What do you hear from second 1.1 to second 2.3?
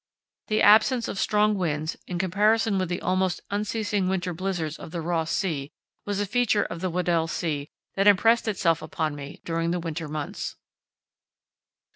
strong winds, in